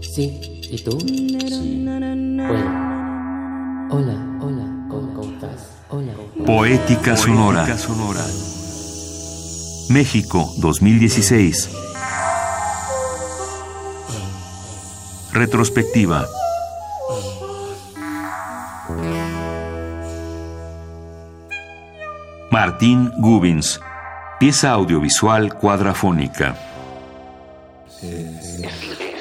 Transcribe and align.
Sí. 0.00 0.40
¿Y 0.70 0.82
tú? 0.82 0.98
Sí. 1.00 1.84
Hola, 3.90 4.38
hola, 4.40 4.86
¿cómo, 4.88 5.22
estás? 5.32 5.70
Hola. 5.88 6.12
Poética 6.46 7.16
Sonora. 7.16 7.66
México 9.88 10.52
2016. 10.58 11.70
Retrospectiva. 15.32 16.26
Martín 22.50 23.12
Gubins. 23.18 23.80
Pieza 24.38 24.70
audiovisual 24.70 25.54
cuadrafónica. 25.54 26.69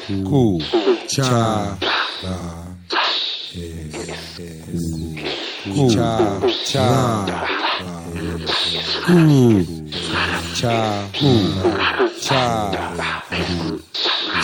cu, 0.09 0.57
cha, 1.07 1.77
la, 2.23 2.35
cu, 5.75 5.87
cha, 5.93 6.39
cha, 6.65 7.25
la, 7.25 8.03
cu, 9.05 9.65
cha, 10.55 11.05
cu, 11.19 11.31
cha, 12.21 12.69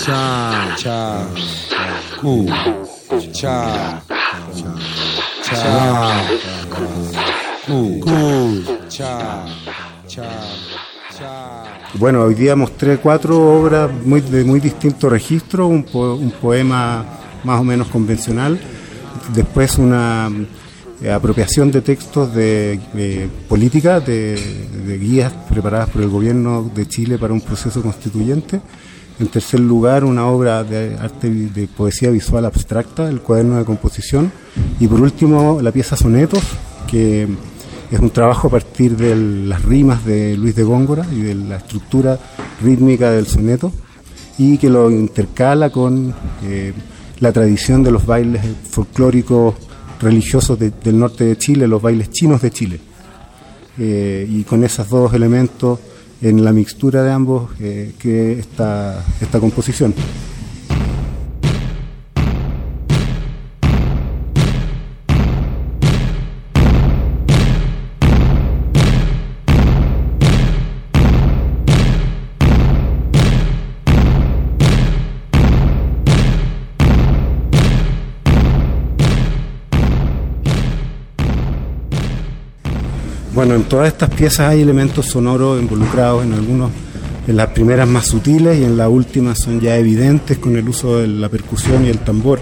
cha, 0.05 0.21
cha, 0.77 1.27
cu, 2.21 2.45
cha, 3.31 4.01
cha, 5.43 5.63
cu, 7.67 8.63
cha, 8.87 9.45
cha. 10.07 10.84
Bueno, 11.97 12.23
hoy 12.23 12.35
día 12.35 12.55
mostré 12.55 12.97
cuatro 12.97 13.59
obras 13.59 13.89
muy, 14.03 14.21
de 14.21 14.43
muy 14.43 14.59
distinto 14.59 15.09
registro, 15.09 15.67
un, 15.67 15.83
poema 16.41 17.05
más 17.43 17.61
o 17.61 17.63
menos 17.63 17.87
convencional, 17.87 18.59
después 19.33 19.77
una 19.77 20.29
eh, 21.01 21.11
apropiación 21.11 21.71
de 21.71 21.81
textos 21.81 22.33
de 22.33 23.29
política, 23.47 23.99
de, 23.99 24.37
guías 24.99 25.31
preparadas 25.49 25.89
por 25.89 26.01
el 26.01 26.09
gobierno 26.09 26.69
de 26.73 26.87
Chile 26.87 27.17
para 27.17 27.33
un 27.33 27.41
proceso 27.41 27.81
constituyente. 27.81 28.59
En 29.17 29.27
tercer 29.27 29.61
lugar, 29.61 30.03
una 30.03 30.27
obra 30.27 30.65
de 30.65 30.97
arte 30.99 31.29
de 31.29 31.67
poesía 31.67 32.09
visual 32.09 32.43
abstracta, 32.43 33.07
el 33.07 33.21
cuaderno 33.21 33.57
de 33.57 33.63
composición. 33.63 34.29
Y 34.77 34.87
por 34.87 34.99
último, 34.99 35.61
la 35.61 35.71
pieza 35.71 35.95
Sonetos, 35.95 36.43
que 36.85 37.25
es 37.91 37.99
un 37.99 38.09
trabajo 38.09 38.47
a 38.47 38.51
partir 38.51 38.97
de 38.97 39.15
las 39.15 39.63
rimas 39.63 40.05
de 40.05 40.35
Luis 40.37 40.55
de 40.55 40.63
Góngora 40.63 41.05
y 41.11 41.21
de 41.21 41.35
la 41.35 41.57
estructura 41.57 42.19
rítmica 42.61 43.11
del 43.11 43.27
soneto 43.27 43.71
y 44.37 44.57
que 44.57 44.69
lo 44.69 44.89
intercala 44.91 45.69
con 45.69 46.13
eh, 46.43 46.73
la 47.19 47.31
tradición 47.31 47.83
de 47.83 47.91
los 47.91 48.05
bailes 48.05 48.41
folclóricos 48.69 49.55
religiosos 50.01 50.59
del 50.59 50.99
norte 50.99 51.23
de 51.23 51.37
Chile, 51.37 51.67
los 51.67 51.81
bailes 51.81 52.09
chinos 52.09 52.41
de 52.41 52.51
Chile. 52.51 52.79
Eh, 53.77 54.27
y 54.29 54.43
con 54.43 54.63
esos 54.63 54.89
dos 54.89 55.13
elementos 55.13 55.79
en 56.21 56.43
la 56.43 56.53
mixtura 56.53 57.03
de 57.03 57.11
ambos 57.11 57.51
eh, 57.59 57.93
que 57.99 58.39
esta, 58.39 59.03
esta 59.21 59.39
composición. 59.39 59.93
Bueno, 83.35 83.53
en 83.53 83.63
todas 83.65 83.89
estas 83.89 84.09
piezas 84.11 84.51
hay 84.51 84.61
elementos 84.61 85.07
sonoros 85.07 85.61
involucrados, 85.61 86.23
en 86.23 86.31
algunos, 86.31 86.71
en 87.27 87.35
las 87.35 87.49
primeras 87.49 87.85
más 87.85 88.07
sutiles 88.07 88.57
y 88.57 88.63
en 88.63 88.77
las 88.77 88.87
últimas 88.87 89.39
son 89.39 89.59
ya 89.59 89.75
evidentes 89.75 90.37
con 90.37 90.55
el 90.55 90.69
uso 90.69 90.99
de 90.99 91.07
la 91.07 91.27
percusión 91.27 91.85
y 91.85 91.89
el 91.89 91.99
tambor. 91.99 92.39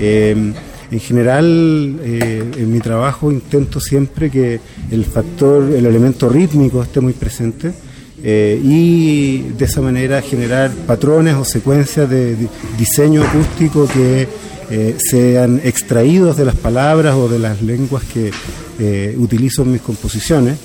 Eh, 0.00 0.54
en 0.90 1.00
general, 1.00 2.00
eh, 2.02 2.42
en 2.56 2.72
mi 2.72 2.80
trabajo 2.80 3.30
intento 3.30 3.80
siempre 3.80 4.30
que 4.30 4.60
el 4.90 5.04
factor, 5.04 5.64
el 5.64 5.84
elemento 5.84 6.30
rítmico 6.30 6.82
esté 6.82 7.00
muy 7.00 7.12
presente 7.12 7.72
eh, 8.22 8.58
y 8.64 9.40
de 9.58 9.64
esa 9.66 9.82
manera 9.82 10.22
generar 10.22 10.70
patrones 10.86 11.34
o 11.34 11.44
secuencias 11.44 12.08
de 12.08 12.48
diseño 12.78 13.22
acústico 13.22 13.86
que 13.86 14.26
eh, 14.70 14.96
sean 14.98 15.60
extraídos 15.62 16.38
de 16.38 16.46
las 16.46 16.54
palabras 16.54 17.14
o 17.14 17.28
de 17.28 17.38
las 17.38 17.60
lenguas 17.60 18.02
que 18.04 18.30
eh, 18.78 19.14
utilizo 19.18 19.62
en 19.62 19.72
mis 19.72 19.80
composiciones, 19.80 20.58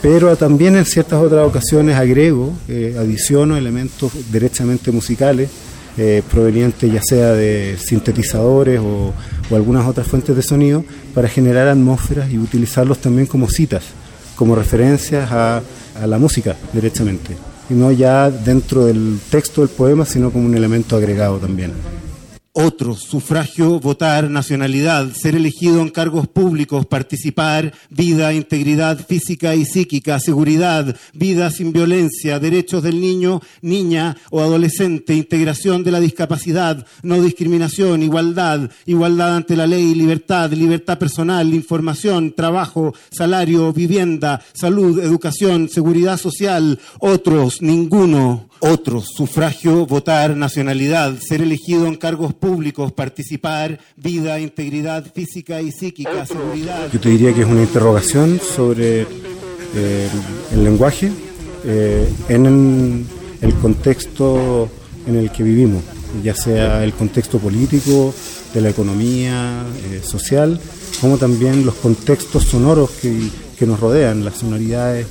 pero 0.00 0.34
también 0.36 0.76
en 0.76 0.84
ciertas 0.84 1.20
otras 1.20 1.46
ocasiones 1.46 1.96
agrego, 1.96 2.54
eh, 2.68 2.96
adiciono 2.98 3.56
elementos 3.56 4.12
derechamente 4.30 4.90
musicales 4.90 5.50
provenientes 6.30 6.90
ya 6.90 7.02
sea 7.02 7.32
de 7.32 7.76
sintetizadores 7.78 8.80
o, 8.80 9.12
algunas 9.54 9.86
otras 9.86 10.06
fuentes 10.06 10.34
de 10.34 10.42
sonido 10.42 10.82
para 11.12 11.28
generar 11.28 11.68
atmósferas 11.68 12.30
y 12.30 12.38
utilizarlos 12.38 12.98
también 12.98 13.26
como 13.26 13.50
citas, 13.50 13.84
como 14.34 14.54
referencias 14.54 15.30
a, 15.30 15.60
la 16.06 16.18
música 16.18 16.56
derechamente, 16.72 17.36
y 17.68 17.74
no 17.74 17.92
ya 17.92 18.30
dentro 18.30 18.86
del 18.86 19.18
texto 19.28 19.60
del 19.60 19.68
poema, 19.68 20.06
sino 20.06 20.30
como 20.30 20.46
un 20.46 20.54
elemento 20.54 20.96
agregado 20.96 21.36
también. 21.36 21.72
Otro, 22.52 22.96
sufragio, 22.96 23.78
votar, 23.78 24.28
nacionalidad, 24.28 25.12
ser 25.12 25.36
elegido 25.36 25.80
en 25.82 25.88
cargos 25.88 26.26
públicos, 26.26 26.84
participar, 26.84 27.72
vida, 27.90 28.34
integridad 28.34 29.06
física 29.06 29.54
y 29.54 29.64
psíquica, 29.64 30.18
seguridad, 30.18 30.96
vida 31.12 31.52
sin 31.52 31.72
violencia, 31.72 32.40
derechos 32.40 32.82
del 32.82 33.00
niño, 33.00 33.40
niña 33.62 34.16
o 34.32 34.40
adolescente, 34.40 35.14
integración 35.14 35.84
de 35.84 35.92
la 35.92 36.00
discapacidad, 36.00 36.84
no 37.04 37.22
discriminación, 37.22 38.02
igualdad, 38.02 38.68
igualdad 38.84 39.36
ante 39.36 39.54
la 39.54 39.68
ley, 39.68 39.94
libertad, 39.94 40.50
libertad 40.50 40.98
personal, 40.98 41.54
información, 41.54 42.32
trabajo, 42.32 42.92
salario, 43.12 43.72
vivienda, 43.72 44.42
salud, 44.54 44.98
educación, 44.98 45.68
seguridad 45.68 46.16
social, 46.16 46.80
otros, 46.98 47.62
ninguno 47.62 48.49
otros, 48.60 49.06
sufragio, 49.16 49.86
votar, 49.86 50.36
nacionalidad, 50.36 51.14
ser 51.18 51.42
elegido 51.42 51.86
en 51.86 51.96
cargos 51.96 52.34
públicos, 52.34 52.92
participar, 52.92 53.80
vida, 53.96 54.38
integridad 54.40 55.04
física 55.12 55.60
y 55.62 55.72
psíquica, 55.72 56.26
seguridad. 56.26 56.90
Yo 56.92 57.00
te 57.00 57.08
diría 57.08 57.34
que 57.34 57.42
es 57.42 57.46
una 57.46 57.62
interrogación 57.62 58.40
sobre 58.40 59.02
eh, 59.02 60.08
el 60.52 60.64
lenguaje 60.64 61.10
eh, 61.64 62.08
en 62.28 63.06
el 63.40 63.54
contexto 63.54 64.68
en 65.06 65.16
el 65.16 65.30
que 65.30 65.42
vivimos, 65.42 65.82
ya 66.22 66.34
sea 66.34 66.84
el 66.84 66.92
contexto 66.92 67.38
político, 67.38 68.14
de 68.52 68.60
la 68.60 68.70
economía, 68.70 69.64
eh, 69.90 70.00
social, 70.02 70.60
como 71.00 71.18
también 71.18 71.64
los 71.64 71.76
contextos 71.76 72.44
sonoros 72.44 72.90
que, 72.90 73.16
que 73.58 73.66
nos 73.66 73.78
rodean, 73.78 74.24
las 74.24 74.38
sonoridades 74.38 75.06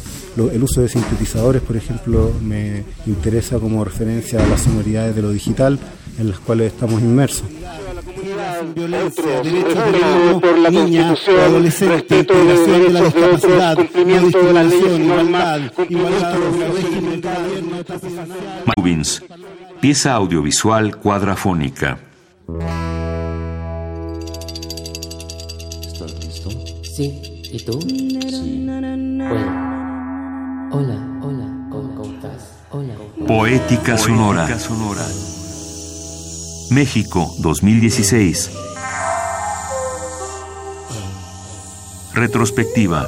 el 0.47 0.63
uso 0.63 0.81
de 0.81 0.89
sintetizadores, 0.89 1.61
por 1.61 1.75
ejemplo, 1.75 2.31
me 2.41 2.83
interesa 3.05 3.59
como 3.59 3.83
referencia 3.83 4.41
a 4.41 4.47
las 4.47 4.61
sonoridades 4.61 5.15
de 5.15 5.21
lo 5.21 5.31
digital 5.31 5.77
en 6.17 6.29
las 6.29 6.39
cuales 6.39 6.73
estamos 6.73 7.01
inmersos. 7.01 7.43
Violencia, 8.75 9.41
derechos 9.41 10.41
por 10.41 10.57
la 10.57 10.69
niña, 10.69 11.15
adolescente, 11.27 12.19
integración 12.19 12.81
de 12.83 12.89
la 12.89 13.01
discapacidad, 13.03 13.77
no 13.77 14.21
discriminación, 14.25 15.03
igualdad, 15.03 15.61
igualdad, 15.89 16.37
Mubins, 18.77 19.23
pieza 19.79 20.13
audiovisual 20.13 20.97
cuadrafónica. 20.97 21.99
¿Estás 25.81 26.13
listo? 26.25 26.49
Sí. 26.83 27.21
¿Y 27.51 27.63
tú? 27.63 27.79
Sí. 27.81 28.19
Bueno. 28.67 29.78
Hola, 30.71 30.93
hola, 31.23 31.47
¿cómo, 31.71 32.03
estás? 32.13 32.51
Hola. 32.69 32.93
Poética 33.25 33.97
Sonora. 33.97 34.47
México 36.69 37.33
2016. 37.39 38.51
Retrospectiva. 42.13 43.07